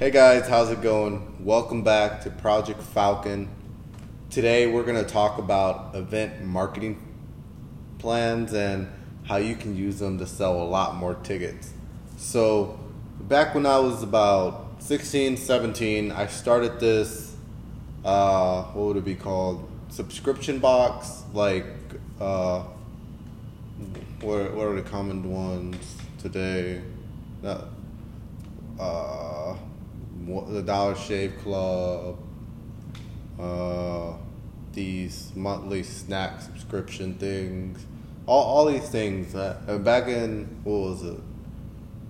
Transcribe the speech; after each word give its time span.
Hey 0.00 0.10
guys, 0.10 0.48
how's 0.48 0.70
it 0.70 0.80
going? 0.80 1.44
Welcome 1.44 1.82
back 1.82 2.22
to 2.22 2.30
Project 2.30 2.80
Falcon. 2.82 3.50
Today 4.30 4.66
we're 4.66 4.82
going 4.82 4.96
to 4.96 5.04
talk 5.04 5.36
about 5.36 5.94
event 5.94 6.42
marketing 6.42 7.06
plans 7.98 8.54
and 8.54 8.90
how 9.24 9.36
you 9.36 9.54
can 9.54 9.76
use 9.76 9.98
them 9.98 10.16
to 10.16 10.26
sell 10.26 10.62
a 10.62 10.64
lot 10.64 10.94
more 10.94 11.16
tickets. 11.16 11.74
So, 12.16 12.80
back 13.20 13.54
when 13.54 13.66
I 13.66 13.78
was 13.78 14.02
about 14.02 14.76
16, 14.78 15.36
17, 15.36 16.12
I 16.12 16.28
started 16.28 16.80
this, 16.80 17.36
uh, 18.02 18.62
what 18.72 18.86
would 18.86 18.96
it 18.96 19.04
be 19.04 19.16
called? 19.16 19.68
Subscription 19.90 20.60
box. 20.60 21.24
Like, 21.34 21.66
uh, 22.18 22.62
what, 24.22 24.54
what 24.54 24.66
are 24.66 24.76
the 24.76 24.88
common 24.88 25.30
ones 25.30 25.96
today? 26.18 26.80
Uh, 27.44 27.64
uh, 28.78 29.56
the 30.48 30.62
Dollar 30.62 30.94
Shave 30.94 31.36
Club, 31.42 32.16
uh, 33.38 34.14
these 34.72 35.32
monthly 35.34 35.82
snack 35.82 36.40
subscription 36.40 37.12
things, 37.14 37.84
all, 38.26 38.44
all 38.44 38.64
these 38.66 38.88
things. 38.88 39.32
That, 39.32 39.82
back 39.84 40.06
in, 40.08 40.60
what 40.64 40.90
was 40.90 41.02
it? 41.02 41.18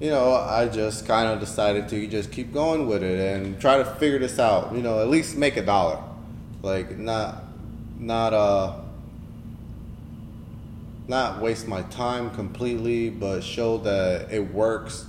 you 0.00 0.10
know, 0.10 0.32
I 0.32 0.68
just 0.68 1.06
kind 1.06 1.28
of 1.28 1.38
decided 1.40 1.88
to 1.90 2.06
just 2.06 2.32
keep 2.32 2.52
going 2.52 2.86
with 2.88 3.02
it 3.02 3.36
and 3.36 3.60
try 3.60 3.78
to 3.78 3.84
figure 3.84 4.18
this 4.18 4.38
out. 4.38 4.74
You 4.74 4.82
know, 4.82 5.00
at 5.00 5.08
least 5.08 5.36
make 5.36 5.56
a 5.56 5.64
dollar, 5.64 6.02
like 6.62 6.98
not, 6.98 7.44
not 7.98 8.32
uh, 8.32 8.80
not 11.08 11.40
waste 11.40 11.68
my 11.68 11.82
time 11.82 12.30
completely, 12.30 13.10
but 13.10 13.42
show 13.42 13.78
that 13.78 14.32
it 14.32 14.52
works. 14.52 15.06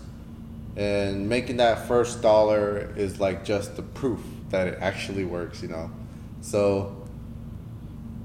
And 0.76 1.30
making 1.30 1.58
that 1.58 1.88
first 1.88 2.22
dollar 2.22 2.94
is 2.96 3.20
like 3.20 3.46
just 3.46 3.76
the 3.76 3.84
proof 3.84 4.22
that 4.50 4.68
it 4.68 4.78
actually 4.82 5.24
works. 5.24 5.62
You 5.62 5.70
know, 5.70 5.92
so 6.42 7.03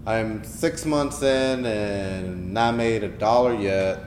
I'm 0.08 0.42
six 0.42 0.86
months 0.86 1.20
in 1.22 1.66
and 1.66 2.54
not 2.54 2.76
made 2.76 3.04
a 3.04 3.08
dollar 3.08 3.54
yet, 3.54 4.00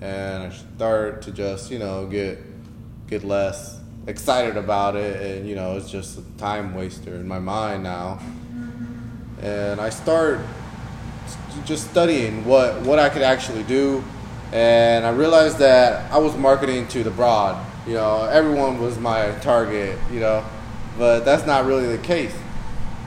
and 0.00 0.44
I 0.44 0.48
start 0.48 1.20
to 1.22 1.30
just 1.30 1.70
you 1.70 1.78
know 1.78 2.06
get 2.06 2.38
get 3.06 3.22
less 3.22 3.80
excited 4.06 4.56
about 4.56 4.96
it, 4.96 5.20
and 5.20 5.46
you 5.46 5.56
know 5.56 5.76
it's 5.76 5.90
just 5.90 6.16
a 6.16 6.22
time 6.38 6.74
waster 6.74 7.14
in 7.16 7.28
my 7.28 7.38
mind 7.38 7.82
now. 7.82 8.18
And 9.42 9.78
I 9.78 9.90
start 9.90 10.40
just 11.66 11.90
studying 11.90 12.46
what 12.46 12.80
what 12.80 12.98
I 12.98 13.10
could 13.10 13.20
actually 13.20 13.64
do, 13.64 14.02
and 14.52 15.04
I 15.04 15.10
realized 15.10 15.58
that 15.58 16.10
I 16.10 16.16
was 16.16 16.34
marketing 16.34 16.88
to 16.88 17.04
the 17.04 17.10
broad. 17.10 17.62
You 17.86 17.92
know, 17.92 18.24
everyone 18.24 18.80
was 18.80 18.98
my 18.98 19.32
target. 19.42 19.98
You 20.10 20.20
know, 20.20 20.46
but 20.96 21.26
that's 21.26 21.44
not 21.44 21.66
really 21.66 21.94
the 21.94 22.02
case, 22.02 22.34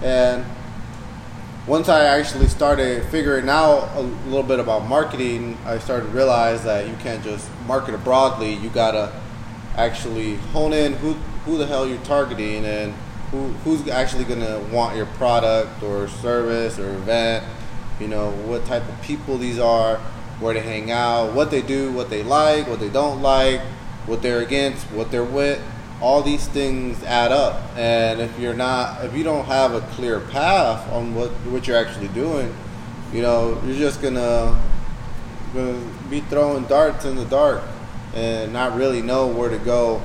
and 0.03 0.45
once 1.67 1.89
I 1.89 2.05
actually 2.05 2.47
started 2.47 3.05
figuring 3.05 3.47
out 3.47 3.95
a 3.95 4.01
little 4.01 4.44
bit 4.44 4.59
about 4.59 4.88
marketing, 4.88 5.57
I 5.66 5.77
started 5.77 6.07
to 6.07 6.11
realize 6.11 6.63
that 6.63 6.88
you 6.88 6.95
can't 6.95 7.23
just 7.23 7.47
market 7.67 7.95
broadly. 8.03 8.53
You 8.53 8.69
gotta 8.69 9.13
actually 9.75 10.35
hone 10.35 10.73
in 10.73 10.94
who 10.94 11.13
who 11.45 11.57
the 11.57 11.67
hell 11.67 11.88
you're 11.88 11.99
targeting 11.99 12.66
and 12.66 12.94
who 13.29 13.49
who's 13.63 13.88
actually 13.88 14.23
gonna 14.23 14.59
want 14.72 14.95
your 14.95 15.05
product 15.05 15.83
or 15.83 16.07
service 16.07 16.79
or 16.79 16.89
event. 16.95 17.45
You 17.99 18.07
know 18.07 18.31
what 18.31 18.66
type 18.66 18.88
of 18.89 18.99
people 19.03 19.38
these 19.38 19.59
are, 19.59 19.97
where 20.39 20.55
they 20.55 20.61
hang 20.61 20.89
out, 20.89 21.33
what 21.33 21.51
they 21.51 21.61
do, 21.61 21.91
what 21.91 22.09
they 22.09 22.23
like, 22.23 22.67
what 22.67 22.79
they 22.79 22.89
don't 22.89 23.22
like, 23.22 23.61
what 24.07 24.23
they're 24.23 24.41
against, 24.41 24.85
what 24.91 25.11
they're 25.11 25.23
with 25.23 25.61
all 26.01 26.22
these 26.22 26.47
things 26.47 27.03
add 27.03 27.31
up. 27.31 27.62
And 27.78 28.19
if 28.19 28.38
you're 28.39 28.53
not 28.53 29.06
if 29.06 29.16
you 29.16 29.23
don't 29.23 29.45
have 29.45 29.73
a 29.73 29.81
clear 29.95 30.19
path 30.19 30.91
on 30.91 31.16
what 31.16 31.29
what 31.51 31.67
you're 31.67 31.78
actually 31.78 32.09
doing 32.09 32.53
you 33.13 33.22
know 33.22 33.62
you're 33.66 33.78
just 33.78 34.01
gonna, 34.01 34.59
gonna 35.53 35.79
be 36.09 36.22
throwing 36.22 36.63
darts 36.66 37.06
in 37.06 37.16
the 37.16 37.25
dark 37.25 37.61
and 38.13 38.51
not 38.53 38.75
really 38.75 39.01
know 39.01 39.28
where 39.28 39.50
to 39.50 39.59
go. 39.59 40.01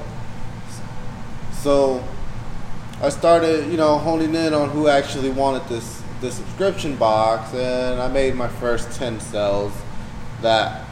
So 1.52 2.04
i 3.02 3.10
started 3.10 3.70
you 3.70 3.76
know 3.76 3.98
honing 3.98 4.34
in 4.34 4.54
on 4.54 4.70
who 4.70 4.88
actually 4.88 5.28
wanted 5.28 5.68
this 5.68 6.02
the 6.22 6.30
subscription 6.32 6.96
box 6.96 7.52
and 7.52 8.00
i 8.00 8.08
made 8.08 8.34
my 8.34 8.48
first 8.48 8.90
10 8.92 9.20
sales 9.20 9.70
that 10.40 10.86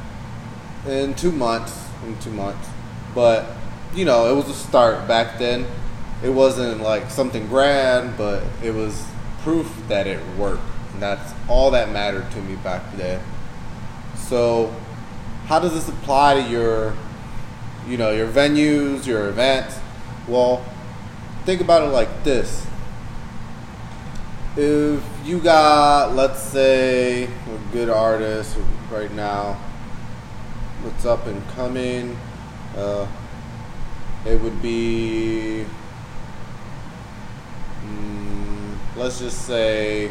in 0.86 1.14
two 1.14 1.32
months 1.32 1.84
in 2.06 2.18
two 2.18 2.30
months. 2.30 2.68
But 3.14 3.46
you 3.94 4.04
know, 4.04 4.30
it 4.30 4.34
was 4.34 4.48
a 4.48 4.54
start 4.54 5.06
back 5.06 5.38
then. 5.38 5.66
It 6.22 6.30
wasn't 6.30 6.80
like 6.80 7.10
something 7.10 7.46
grand, 7.48 8.16
but 8.16 8.42
it 8.62 8.72
was 8.72 9.04
proof 9.42 9.72
that 9.88 10.06
it 10.06 10.20
worked. 10.36 10.62
And 10.92 11.02
that's 11.02 11.32
all 11.48 11.70
that 11.72 11.90
mattered 11.90 12.30
to 12.32 12.40
me 12.42 12.56
back 12.56 12.82
then. 12.96 13.22
So, 14.16 14.74
how 15.46 15.60
does 15.60 15.74
this 15.74 15.88
apply 15.88 16.42
to 16.42 16.48
your, 16.48 16.96
you 17.86 17.96
know, 17.96 18.10
your 18.10 18.28
venues, 18.28 19.06
your 19.06 19.28
events? 19.28 19.78
Well, 20.26 20.64
think 21.44 21.60
about 21.60 21.82
it 21.82 21.92
like 21.92 22.24
this. 22.24 22.66
If 24.56 25.02
you 25.24 25.40
got, 25.40 26.14
let's 26.14 26.40
say, 26.40 27.24
a 27.24 27.72
good 27.72 27.90
artist 27.90 28.56
right 28.90 29.12
now, 29.12 29.54
what's 30.82 31.04
up 31.04 31.26
and 31.26 31.46
coming, 31.50 32.16
uh, 32.76 33.06
it 34.26 34.40
would 34.40 34.62
be 34.62 35.64
mm, 37.84 38.76
let's 38.96 39.18
just 39.18 39.46
say 39.46 40.10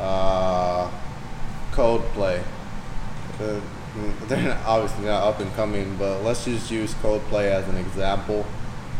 uh, 0.00 0.90
Coldplay. 1.72 2.42
Uh, 3.40 3.60
they're 4.28 4.42
not, 4.42 4.58
obviously 4.64 5.04
not 5.04 5.22
up 5.24 5.40
and 5.40 5.52
coming, 5.54 5.96
but 5.96 6.22
let's 6.22 6.44
just 6.44 6.70
use 6.70 6.94
Coldplay 6.94 7.50
as 7.50 7.68
an 7.68 7.76
example. 7.76 8.46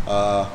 Uh, 0.06 0.48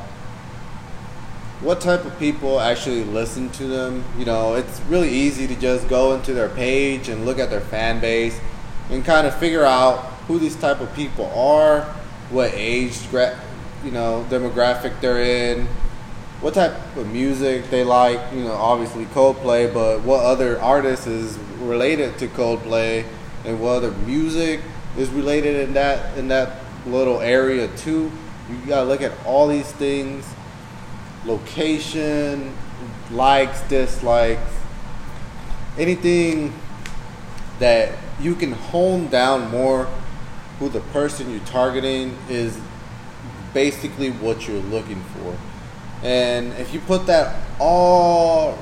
what 1.60 1.80
type 1.80 2.04
of 2.04 2.18
people 2.18 2.60
actually 2.60 3.04
listen 3.04 3.48
to 3.50 3.66
them? 3.66 4.04
You 4.18 4.24
know, 4.24 4.54
it's 4.54 4.80
really 4.82 5.08
easy 5.08 5.46
to 5.46 5.56
just 5.56 5.88
go 5.88 6.14
into 6.14 6.34
their 6.34 6.48
page 6.50 7.08
and 7.08 7.24
look 7.24 7.38
at 7.38 7.48
their 7.48 7.60
fan 7.60 8.00
base 8.00 8.38
and 8.90 9.04
kind 9.04 9.26
of 9.26 9.34
figure 9.36 9.64
out 9.64 9.98
who 10.26 10.38
these 10.38 10.56
type 10.56 10.80
of 10.80 10.94
people 10.94 11.26
are 11.34 11.94
what 12.30 12.52
age, 12.54 12.98
you 13.84 13.90
know, 13.90 14.26
demographic 14.30 15.00
they're 15.00 15.22
in, 15.22 15.66
what 16.40 16.54
type 16.54 16.74
of 16.96 17.06
music 17.12 17.70
they 17.70 17.84
like. 17.84 18.20
You 18.32 18.44
know, 18.44 18.52
obviously 18.52 19.06
Coldplay, 19.06 19.72
but 19.72 20.02
what 20.02 20.24
other 20.24 20.60
artists 20.60 21.06
is 21.06 21.38
related 21.60 22.18
to 22.18 22.28
Coldplay, 22.28 23.04
and 23.44 23.60
what 23.60 23.76
other 23.76 23.92
music 23.92 24.60
is 24.96 25.08
related 25.10 25.56
in 25.68 25.74
that 25.74 26.16
in 26.16 26.28
that 26.28 26.60
little 26.86 27.20
area 27.20 27.68
too. 27.76 28.10
You 28.50 28.56
gotta 28.66 28.86
look 28.86 29.02
at 29.02 29.12
all 29.24 29.48
these 29.48 29.70
things: 29.72 30.26
location, 31.24 32.54
likes, 33.10 33.60
dislikes, 33.62 34.52
anything 35.78 36.52
that 37.58 37.96
you 38.20 38.34
can 38.34 38.52
hone 38.52 39.08
down 39.08 39.50
more 39.50 39.88
who 40.58 40.68
the 40.68 40.80
person 40.80 41.30
you're 41.30 41.40
targeting 41.40 42.16
is 42.28 42.58
basically 43.52 44.10
what 44.10 44.46
you're 44.46 44.62
looking 44.62 45.02
for. 45.16 45.36
And 46.02 46.52
if 46.54 46.74
you 46.74 46.80
put 46.80 47.06
that 47.06 47.36
all 47.58 48.58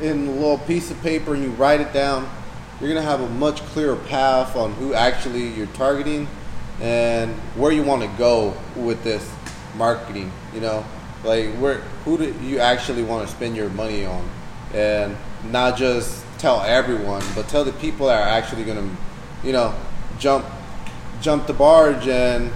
in 0.00 0.26
a 0.28 0.32
little 0.32 0.58
piece 0.58 0.90
of 0.90 1.00
paper 1.02 1.34
and 1.34 1.42
you 1.42 1.50
write 1.50 1.80
it 1.80 1.92
down, 1.92 2.28
you're 2.80 2.88
gonna 2.88 3.02
have 3.02 3.20
a 3.20 3.28
much 3.28 3.60
clearer 3.66 3.96
path 3.96 4.56
on 4.56 4.72
who 4.74 4.94
actually 4.94 5.48
you're 5.48 5.66
targeting 5.68 6.26
and 6.80 7.32
where 7.54 7.70
you 7.70 7.84
want 7.84 8.02
to 8.02 8.08
go 8.18 8.54
with 8.74 9.04
this 9.04 9.30
marketing. 9.76 10.32
You 10.52 10.60
know, 10.60 10.84
like 11.22 11.50
where 11.56 11.76
who 12.04 12.18
do 12.18 12.34
you 12.42 12.58
actually 12.58 13.04
want 13.04 13.28
to 13.28 13.32
spend 13.32 13.56
your 13.56 13.70
money 13.70 14.04
on, 14.04 14.28
and 14.74 15.16
not 15.50 15.76
just 15.76 16.24
tell 16.38 16.62
everyone, 16.62 17.22
but 17.36 17.48
tell 17.48 17.64
the 17.64 17.72
people 17.74 18.08
that 18.08 18.20
are 18.20 18.28
actually 18.28 18.64
gonna, 18.64 18.88
you 19.44 19.52
know, 19.52 19.72
jump 20.18 20.44
jump 21.22 21.46
the 21.46 21.52
barge 21.52 22.08
and 22.08 22.50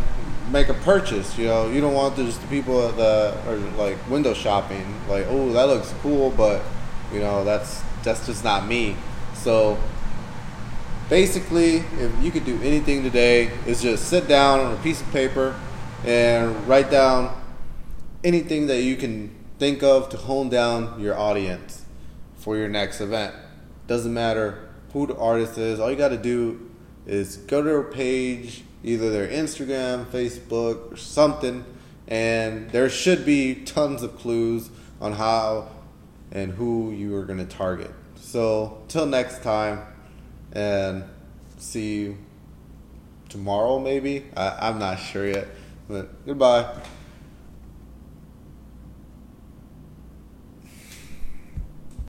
make 0.51 0.69
a 0.69 0.75
purchase. 0.75 1.39
You 1.39 1.47
know, 1.47 1.71
you 1.71 1.81
don't 1.81 1.95
want 1.95 2.17
just 2.17 2.41
the 2.41 2.49
people 2.49 2.91
that 2.93 3.47
are 3.47 3.57
like 3.79 3.97
window 4.11 4.35
shopping. 4.35 5.01
Like, 5.09 5.27
oh, 5.29 5.53
that 5.53 5.65
looks 5.65 5.95
cool, 6.03 6.31
but 6.31 6.63
you 7.13 7.21
know, 7.21 7.45
that's 7.45 7.83
that's 8.03 8.27
just 8.27 8.45
not 8.45 8.67
me. 8.67 8.97
So 9.35 9.79
basically, 11.09 11.77
if 11.99 12.13
you 12.23 12.31
could 12.31 12.45
do 12.45 12.61
anything 12.63 13.03
today, 13.03 13.51
is 13.67 13.81
just 13.83 14.09
sit 14.09 14.29
down 14.29 14.61
on 14.61 14.73
a 14.73 14.77
piece 14.83 15.01
of 15.01 15.11
paper 15.13 15.59
and 16.05 16.67
write 16.69 16.91
down 16.91 17.41
anything 18.25 18.67
that 18.67 18.83
you 18.83 18.97
can 18.97 19.35
think 19.59 19.83
of 19.83 20.09
to 20.11 20.17
hone 20.17 20.49
down 20.49 21.01
your 21.01 21.17
audience 21.17 21.85
for 22.37 22.57
your 22.57 22.69
next 22.69 23.01
event. 23.01 23.35
Doesn't 23.87 24.13
matter 24.13 24.69
who 24.93 25.07
the 25.07 25.17
artist 25.17 25.59
is. 25.59 25.81
All 25.81 25.91
you 25.91 25.97
got 25.97 26.09
to 26.09 26.17
do 26.17 26.71
is 27.07 27.37
go 27.37 27.63
to 27.63 27.69
their 27.69 27.83
page, 27.83 28.65
either 28.83 29.11
their 29.11 29.29
Instagram, 29.29 30.07
Facebook, 30.07 30.93
or 30.93 30.97
something, 30.97 31.65
and 32.09 32.71
there 32.71 32.89
should 32.89 33.25
be 33.25 33.55
tons 33.55 34.03
of 34.03 34.17
clues 34.19 34.71
on 35.01 35.13
how 35.13 35.69
and 36.33 36.53
who 36.53 36.91
you 36.91 37.15
are 37.17 37.25
going 37.25 37.39
to 37.39 37.57
target. 37.57 37.93
So, 38.17 38.83
till 38.89 39.07
next 39.07 39.43
time, 39.43 39.83
and 40.53 41.05
see 41.59 41.97
you 41.97 42.19
tomorrow, 43.29 43.79
maybe. 43.79 44.25
I, 44.37 44.69
I'm 44.69 44.79
not 44.79 44.97
sure 44.97 45.27
yet, 45.27 45.49
but 45.89 46.27
goodbye. 46.27 46.83